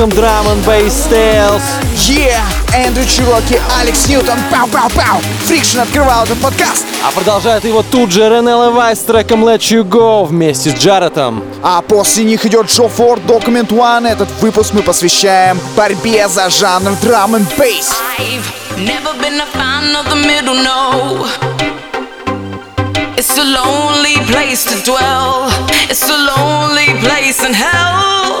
[0.00, 1.62] выпуском Drum and Bass Tales.
[2.08, 2.40] Yeah!
[2.74, 5.20] Эндрю Чироки, Алекс Ньютон, пау-пау-пау!
[5.44, 6.86] Friction открывал этот подкаст.
[7.06, 11.42] А продолжает его тут же Rene LaVice с треком Let You Go вместе с Джаретом.
[11.62, 14.08] А после них идет Джо Форд Document One.
[14.08, 17.92] Этот выпуск мы посвящаем борьбе за жанр drum and bass.
[18.18, 21.26] I've never been a fan of the middle, no.
[23.16, 25.50] It's a lonely place to dwell.
[25.90, 28.40] It's a lonely place in hell.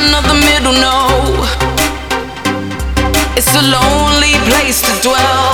[0.00, 0.96] fan of the middle, no.
[3.36, 5.52] It's a lonely place to dwell.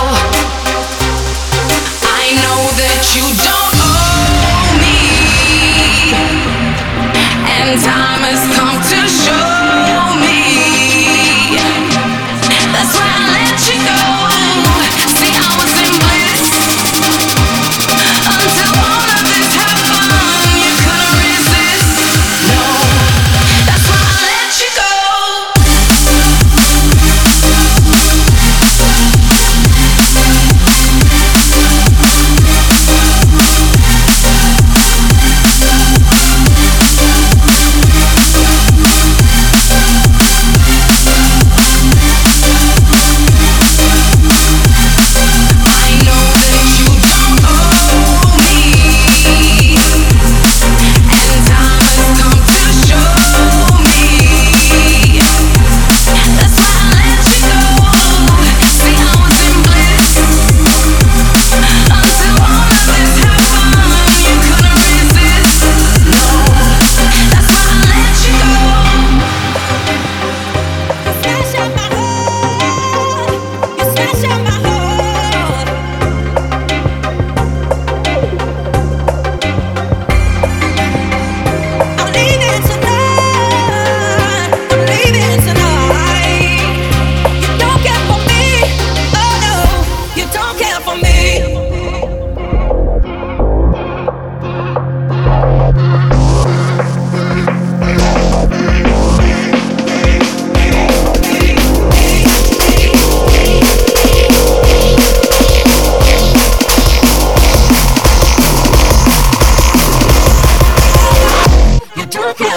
[2.02, 4.98] I know that you don't owe me,
[7.54, 9.05] and time has come to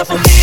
[0.08, 0.39] был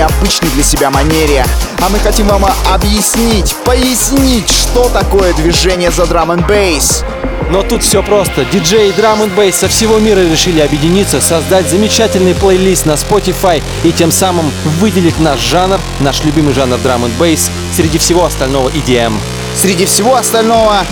[0.00, 1.44] необычной для себя манере.
[1.78, 7.04] А мы хотим вам объяснить, пояснить, что такое движение за драм н бейс.
[7.50, 8.46] Но тут все просто.
[8.46, 13.92] Диджеи драм н бейс со всего мира решили объединиться, создать замечательный плейлист на Spotify и
[13.92, 19.12] тем самым выделить наш жанр, наш любимый жанр драм н бейс среди всего остального EDM.
[19.54, 20.86] Среди всего остального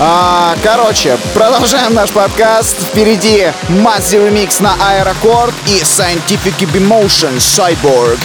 [0.00, 2.76] а, короче, продолжаем наш подкаст.
[2.80, 7.36] Впереди Маззи ремикс на Аэрокорд и Scientific Emotion.
[7.36, 8.18] Cyborg.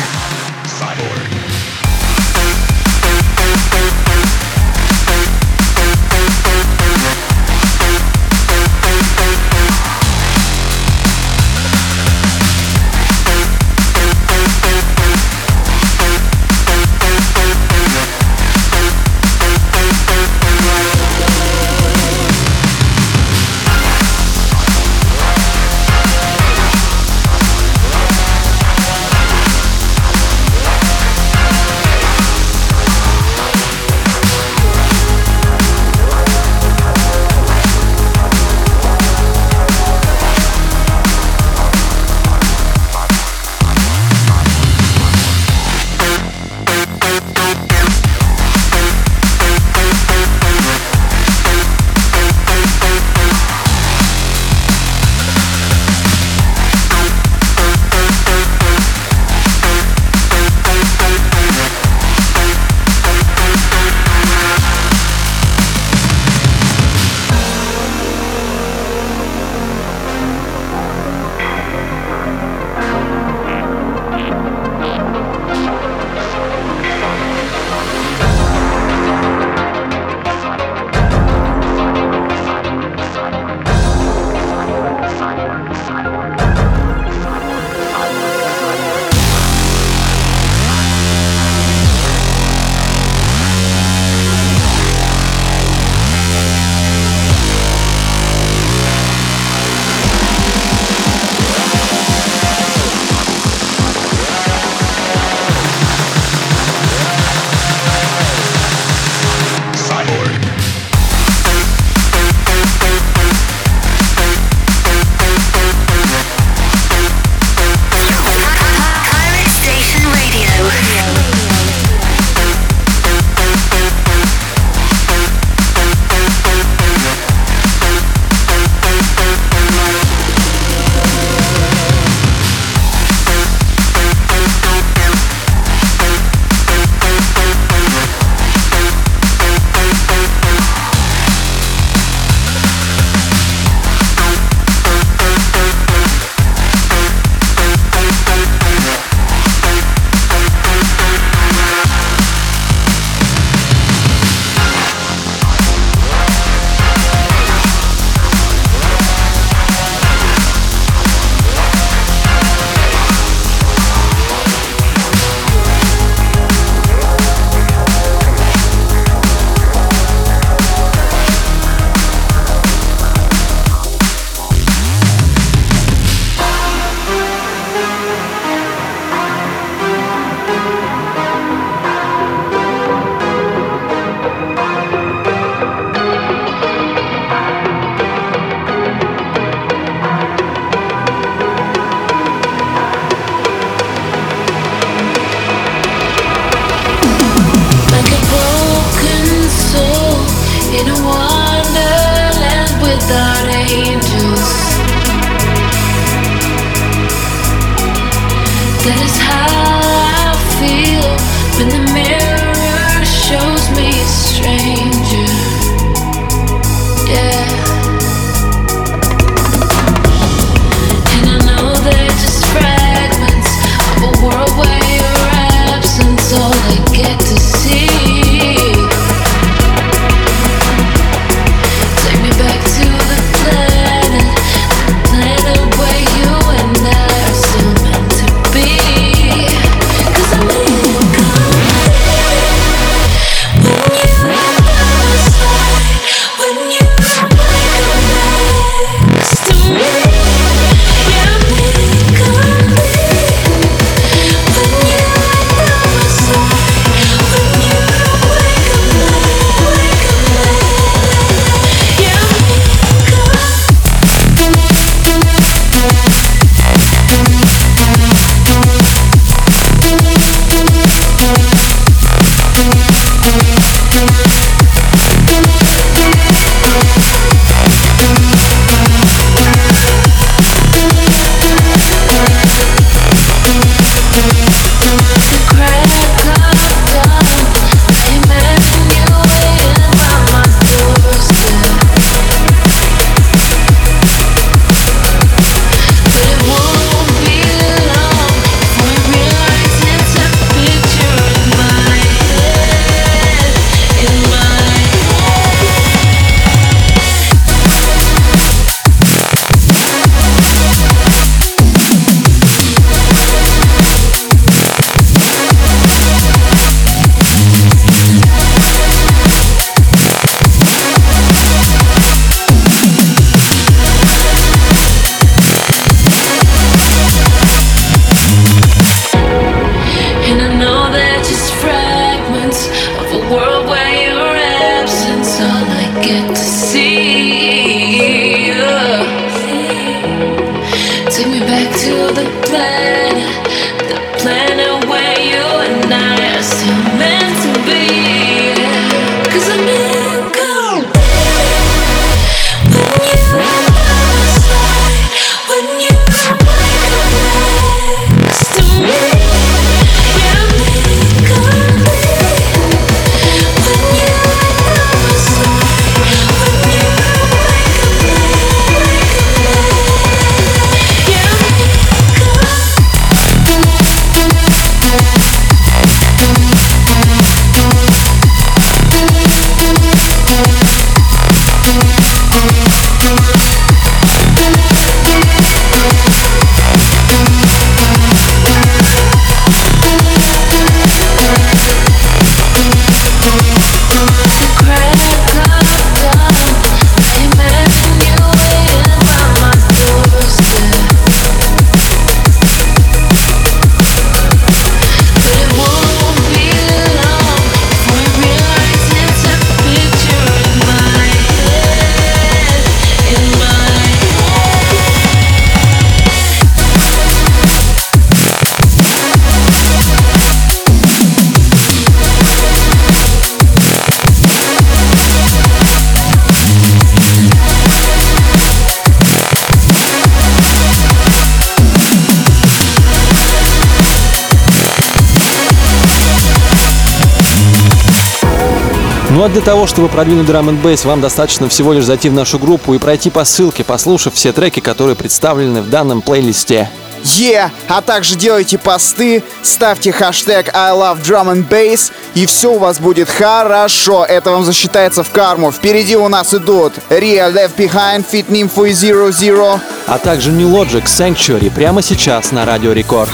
[439.20, 442.40] Ну а для того, чтобы продвинуть драм бейс вам достаточно всего лишь зайти в нашу
[442.40, 446.70] группу и пройти по ссылке, послушав все треки, которые представлены в данном плейлисте.
[447.04, 447.34] Е!
[447.34, 447.50] Yeah!
[447.68, 452.80] А также делайте посты, ставьте хэштег I love drum and bass, и все у вас
[452.80, 454.06] будет хорошо.
[454.06, 455.52] Это вам засчитается в карму.
[455.52, 459.60] Впереди у нас идут Real Left Behind, Fit Nympho и Zero Zero.
[459.86, 463.12] А также New Logic Sanctuary прямо сейчас на Радио Рекорд.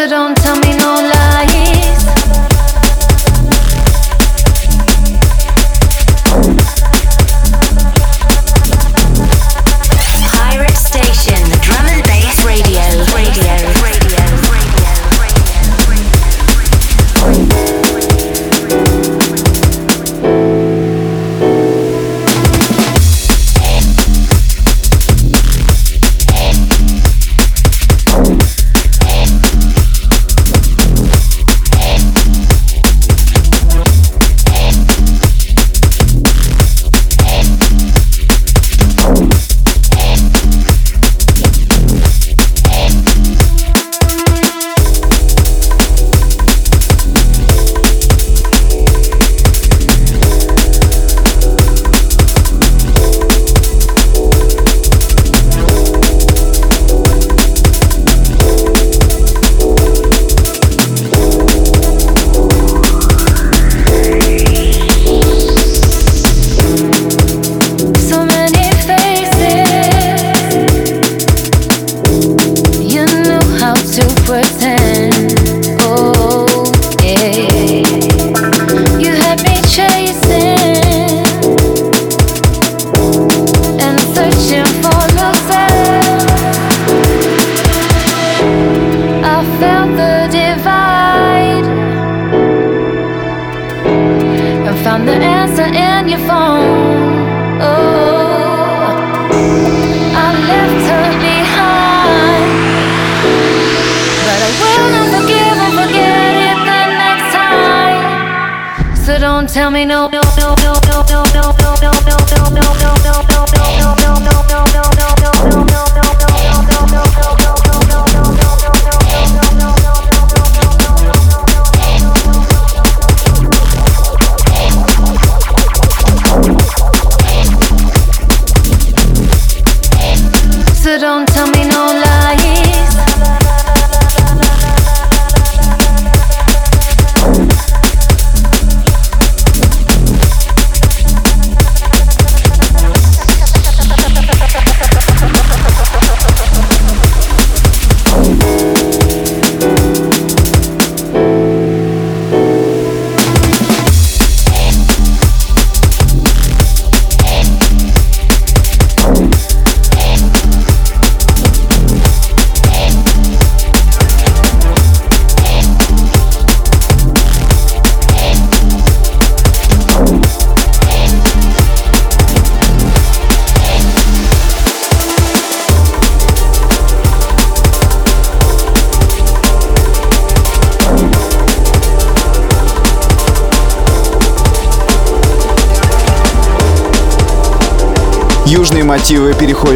[0.00, 0.69] So don't tell me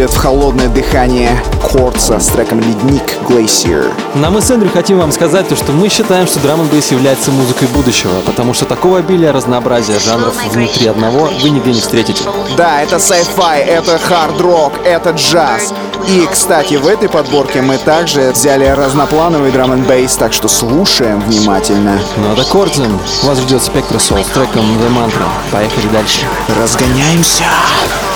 [0.04, 3.92] переходят в холодное дыхание Корца с треком «Ледник Glacier».
[4.14, 7.30] Но мы с Эндрю хотим вам сказать то, что мы считаем, что драм н является
[7.30, 12.22] музыкой будущего, потому что такого обилия разнообразия жанров внутри одного вы нигде не встретите.
[12.56, 15.72] Да, это sci-fi, это хард-рок, это джаз.
[16.08, 19.84] И, кстати, в этой подборке мы также взяли разноплановый драм н
[20.18, 21.98] так что слушаем внимательно.
[22.16, 25.26] Ну а до Кордзен вас ждет Spectre Soul с треком The Mantra.
[25.50, 26.20] Поехали дальше.
[26.60, 27.44] Разгоняемся!
[27.44, 28.13] лучшие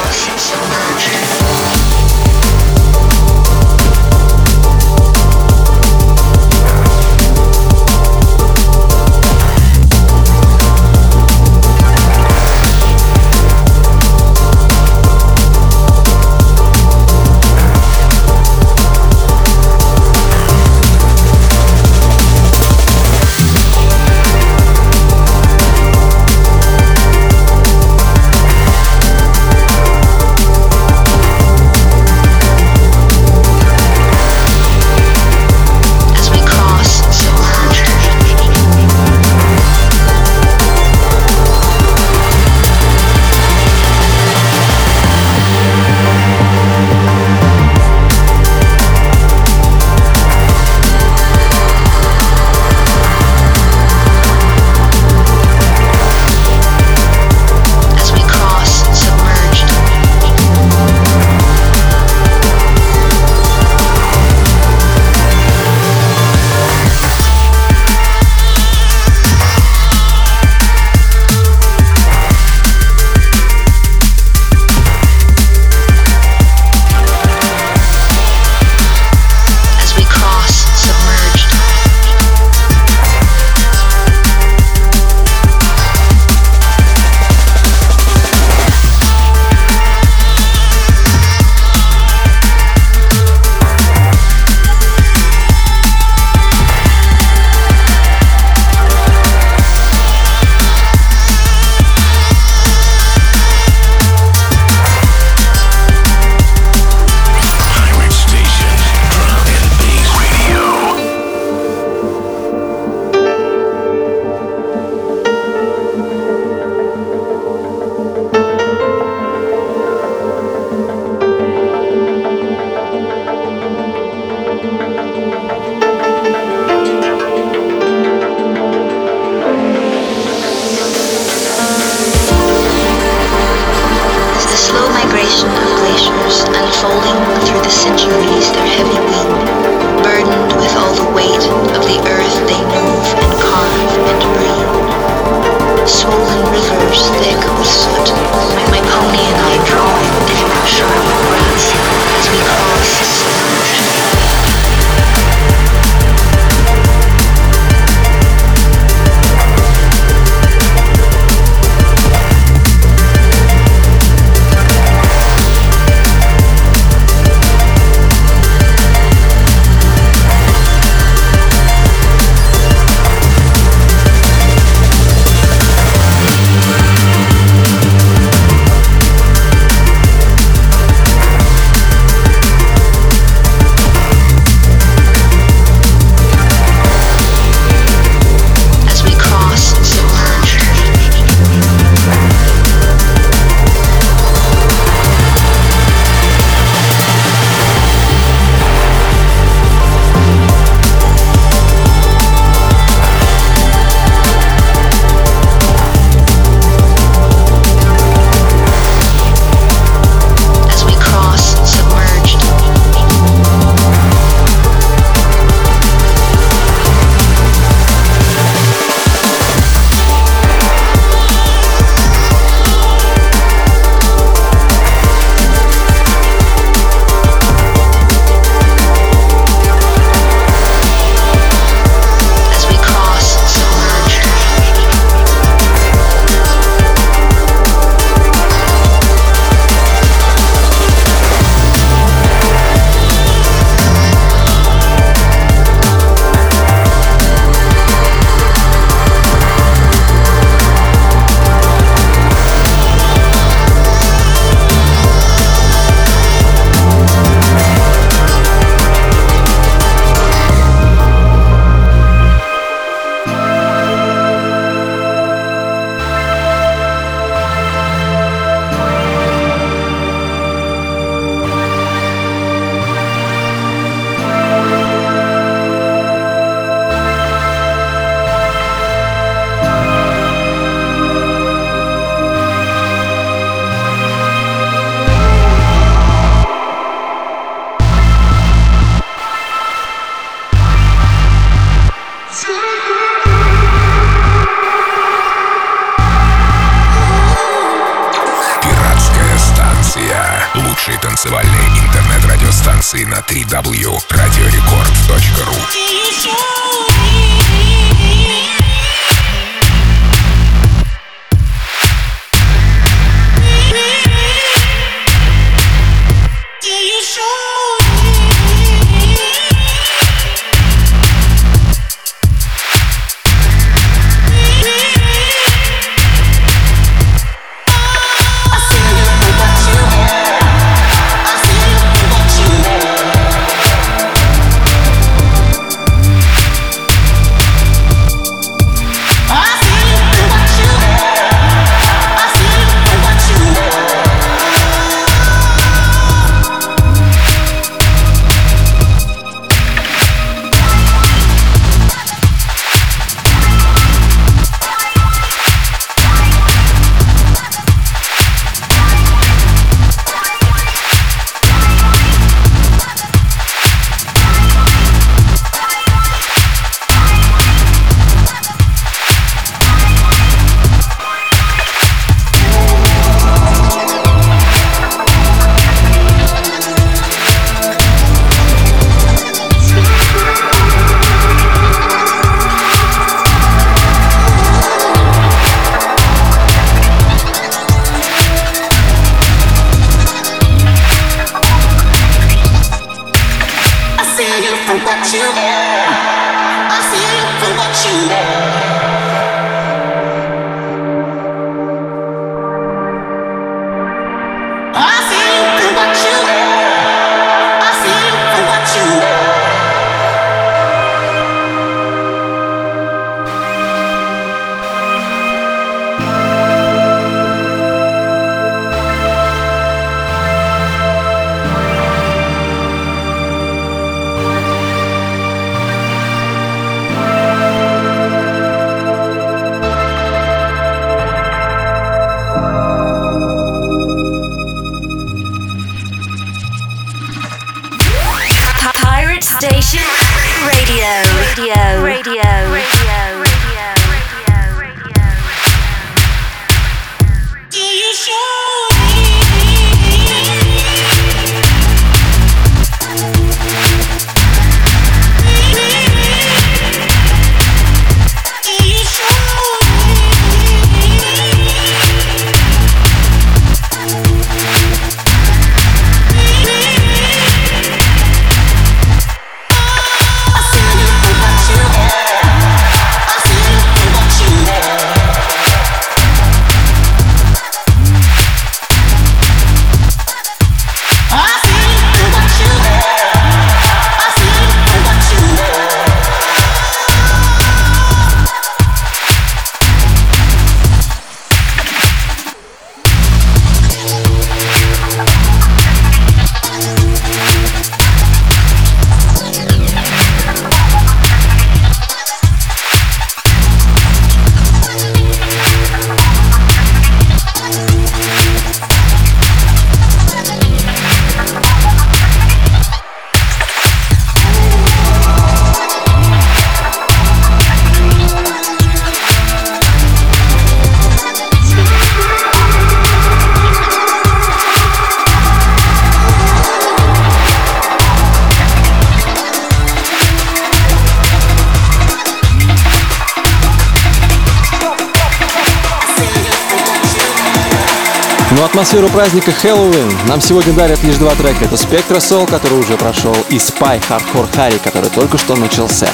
[538.58, 541.44] атмосферу праздника Хэллоуин нам сегодня дарят лишь два трека.
[541.44, 545.86] Это Spectra Soul, который уже прошел, и Spy Hardcore Harry, который только что начался.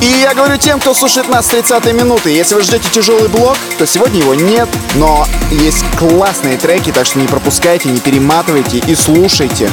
[0.00, 3.58] И я говорю тем, кто слушает нас с 30 минуты, если вы ждете тяжелый блок,
[3.76, 8.94] то сегодня его нет, но есть классные треки, так что не пропускайте, не перематывайте и
[8.94, 9.70] слушайте.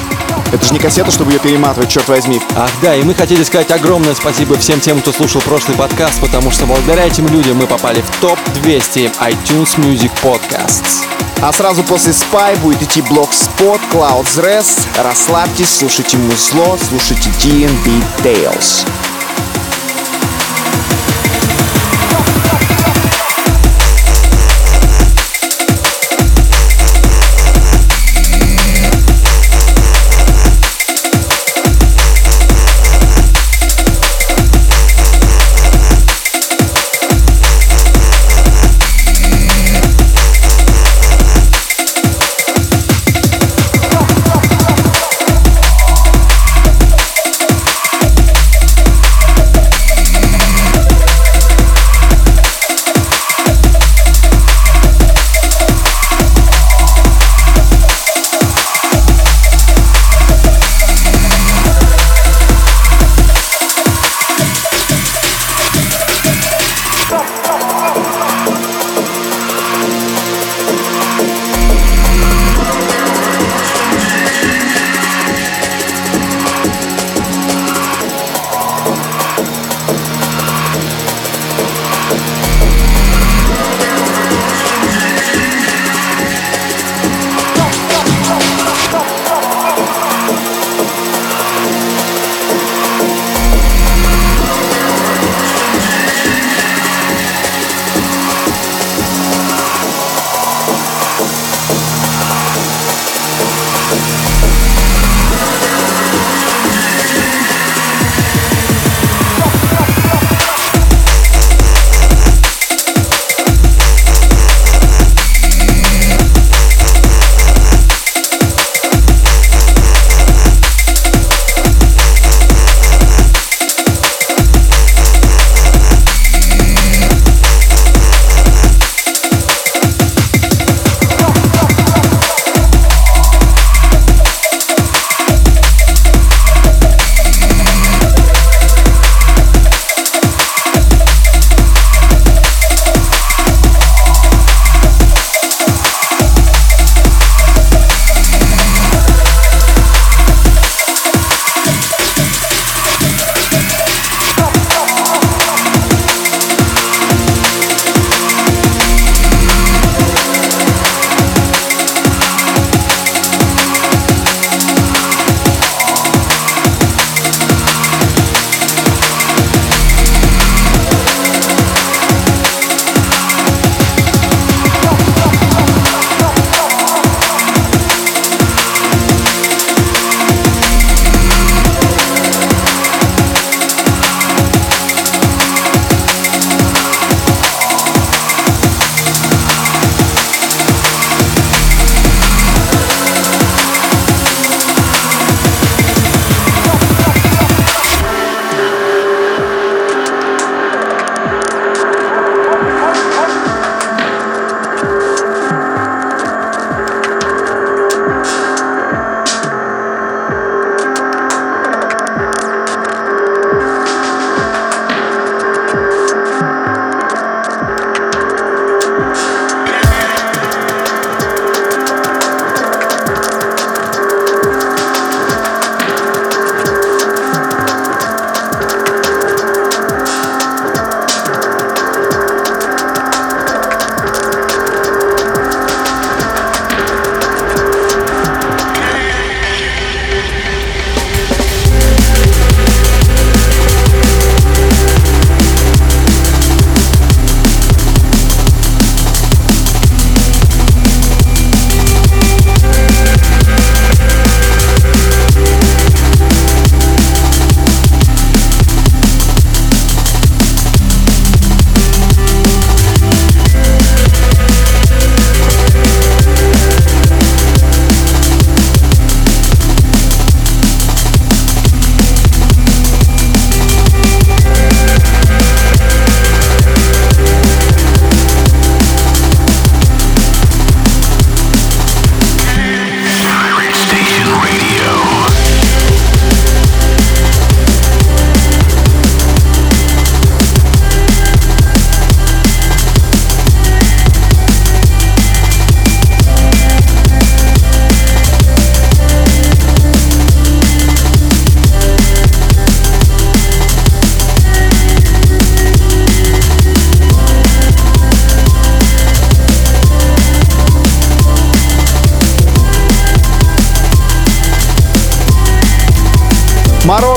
[0.74, 2.41] Не кассета, чтобы ее перематывать, черт возьми.
[2.55, 6.49] Ах да, и мы хотели сказать огромное спасибо всем тем, кто слушал прошлый подкаст, потому
[6.49, 11.05] что благодаря этим людям мы попали в топ-200 iTunes Music Podcasts.
[11.43, 14.88] А сразу после Spy будет идти блок Spot, Clouds Rest.
[14.97, 17.91] Расслабьтесь, слушайте музло, слушайте D&B
[18.24, 18.84] Tales.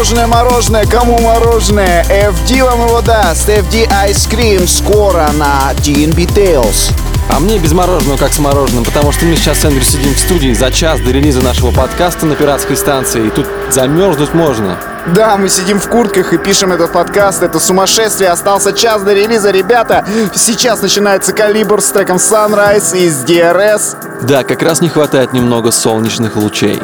[0.06, 2.04] Мороженое, мороженое, кому мороженое?
[2.04, 3.48] FD вам его даст.
[3.48, 6.92] FD Ice Cream скоро на DNB Tales.
[7.28, 10.18] А мне без мороженого как с мороженым, потому что мы сейчас с Эндрю сидим в
[10.20, 14.78] студии за час до релиза нашего подкаста на пиратской станции, и тут замерзнуть можно.
[15.12, 17.42] Да, мы сидим в куртках и пишем этот подкаст.
[17.42, 18.30] Это сумасшествие.
[18.30, 20.06] Остался час до релиза, ребята.
[20.36, 23.96] Сейчас начинается калибр с треком Sunrise из DRS.
[24.22, 26.80] Да, как раз не хватает немного солнечных лучей.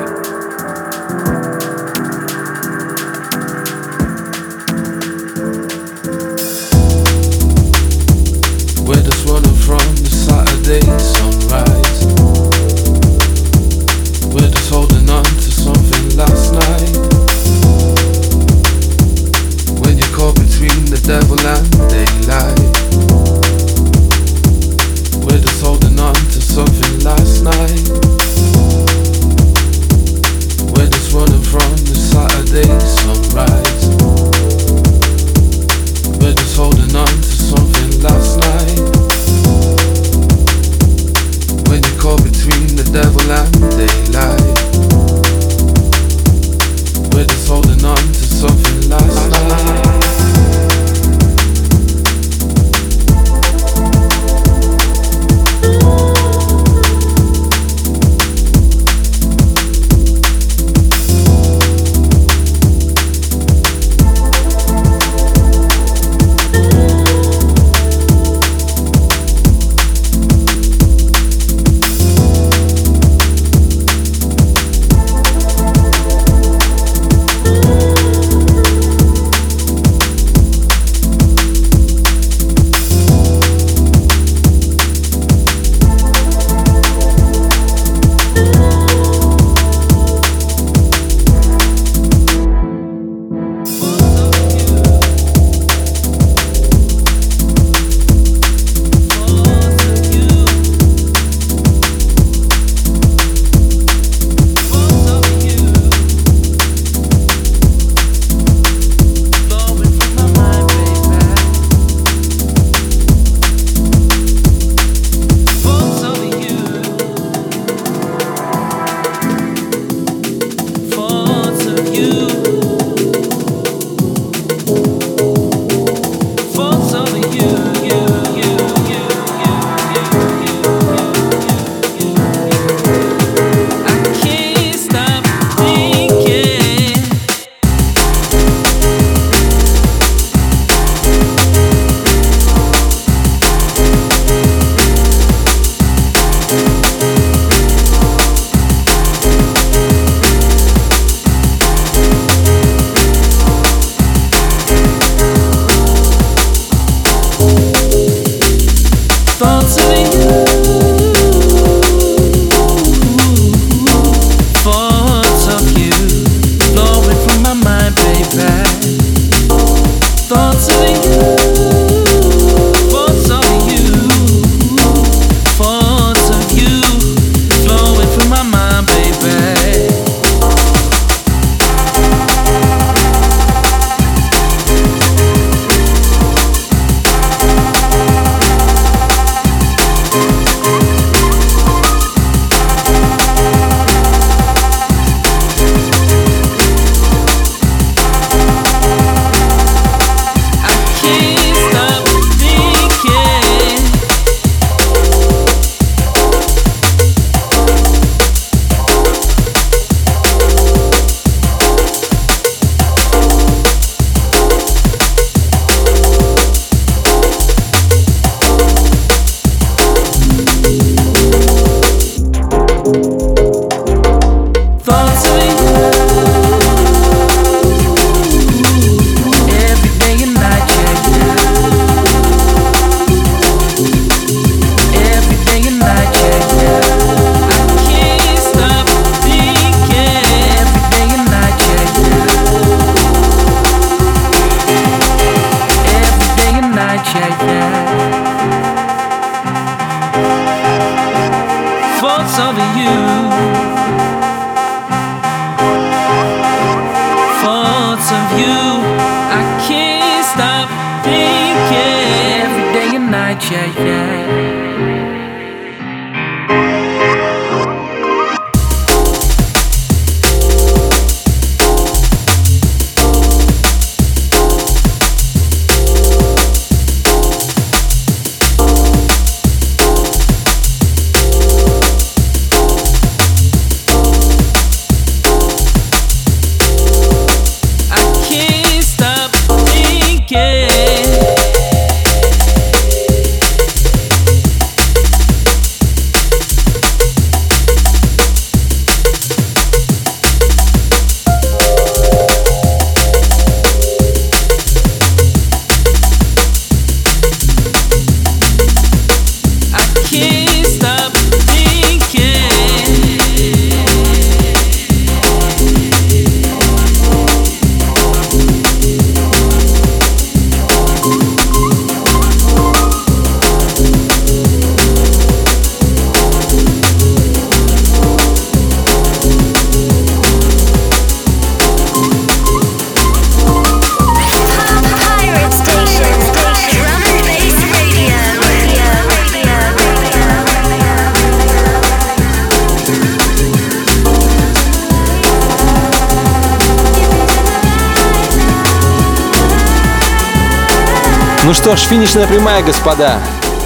[351.44, 353.18] Ну что ж, финишная прямая, господа.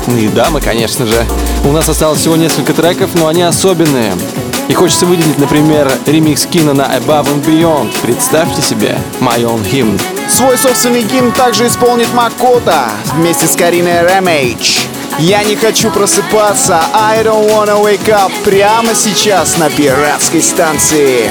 [0.06, 1.26] Ну и дамы, конечно же.
[1.62, 4.14] У нас осталось всего несколько треков, но они особенные.
[4.68, 7.94] И хочется выделить, например, ремикс Кина на Above and Beyond.
[8.00, 10.00] Представьте себе, My Own Hymn.
[10.28, 14.80] Свой собственный гимн также исполнит Макота вместе с Кариной Рэмэйдж.
[15.18, 21.30] Я не хочу просыпаться, I don't wanna wake up прямо сейчас на пиратской станции.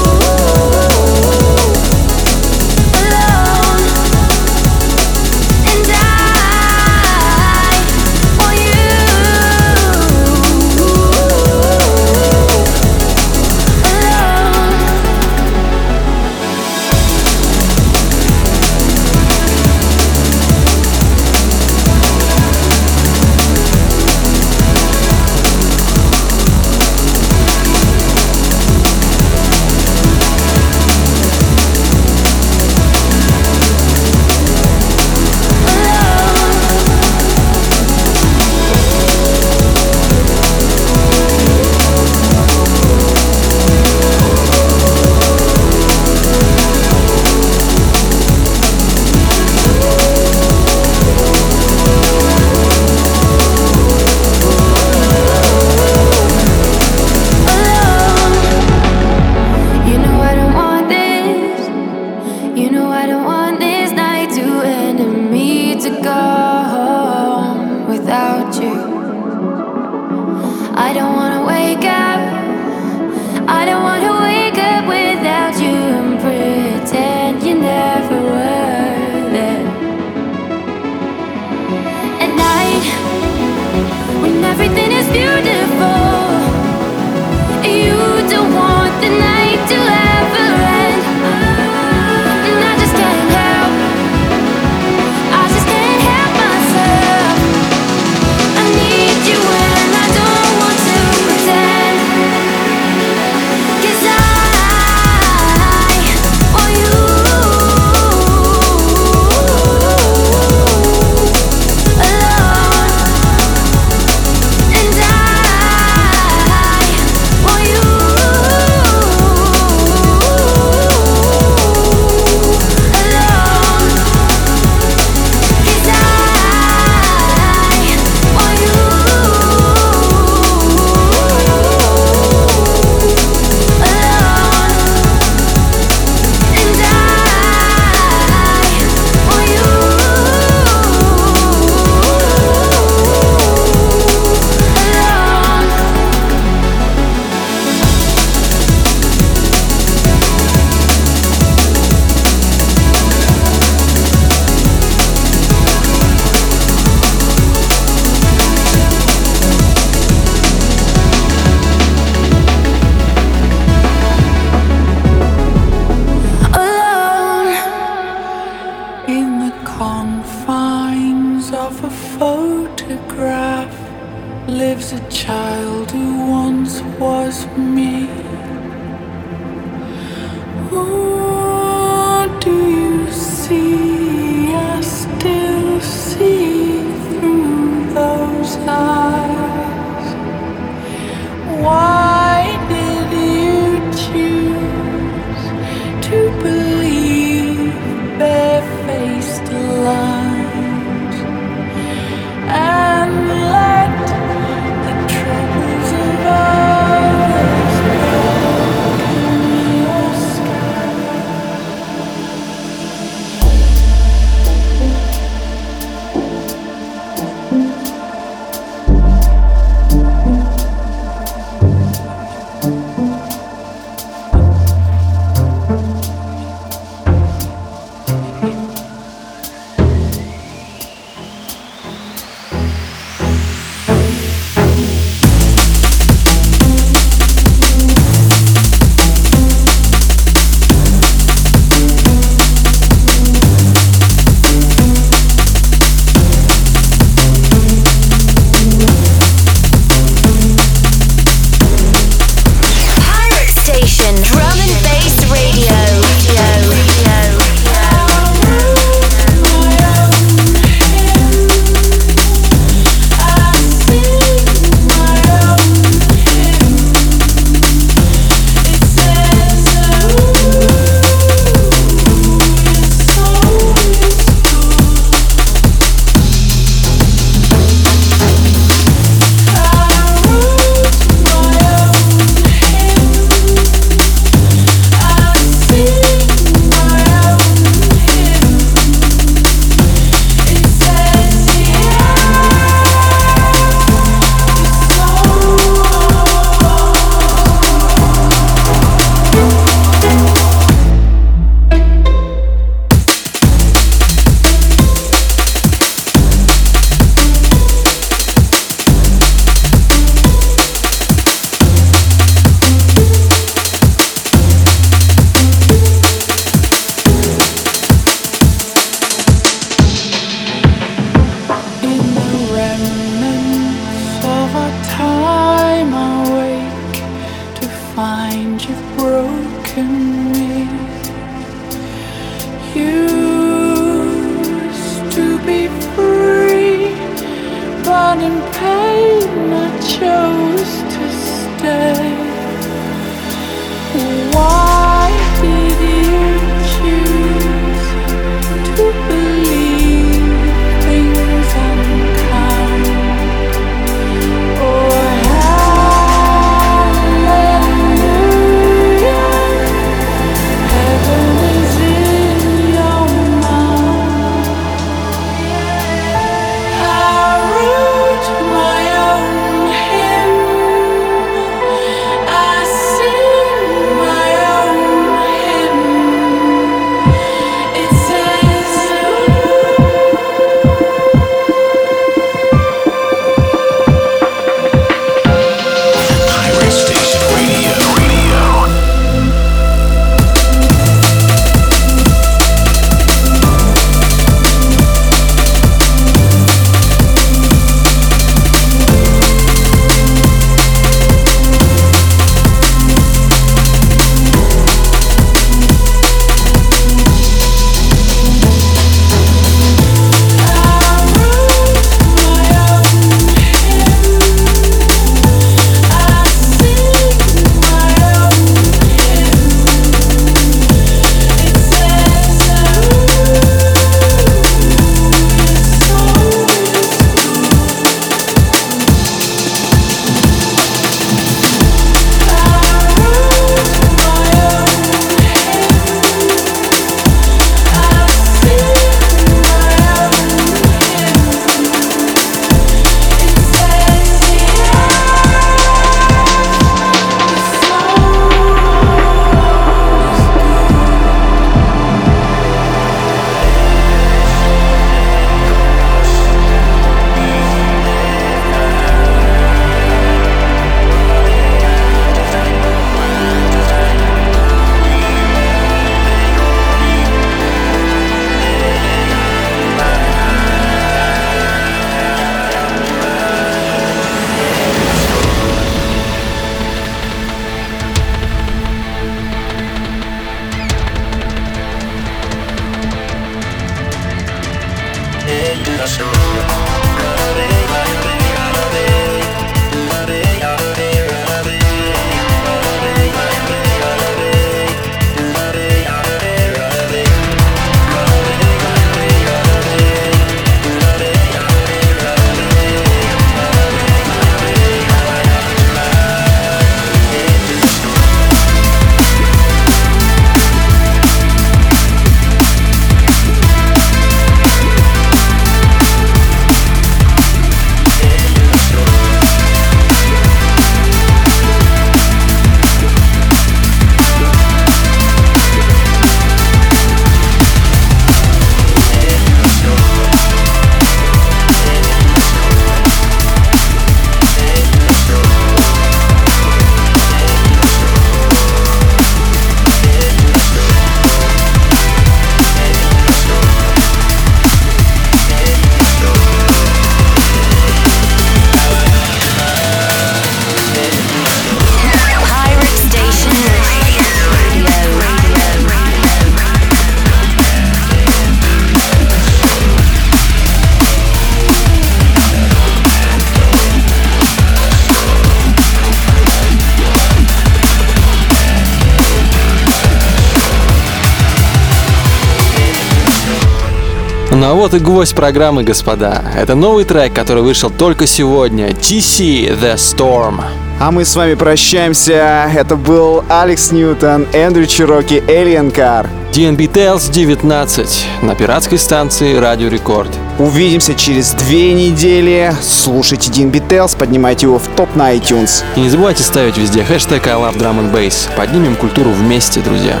[574.58, 576.20] Вот и гвоздь программы, господа.
[576.36, 578.70] Это новый трек, который вышел только сегодня.
[578.70, 580.40] TC The Storm.
[580.80, 582.50] А мы с вами прощаемся.
[582.52, 586.08] Это был Алекс Ньютон, Эндрю Чироки, Alien Car.
[586.32, 590.10] DNB Tales 19 на пиратской станции Радио Рекорд.
[590.40, 592.52] Увидимся через две недели.
[592.60, 595.62] Слушайте Дин Beatles, поднимайте его в топ на iTunes.
[595.76, 598.28] И не забывайте ставить везде хэштег I love drum and bass.
[598.36, 600.00] Поднимем культуру вместе, друзья.